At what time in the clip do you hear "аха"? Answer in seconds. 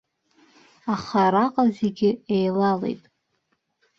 0.93-1.17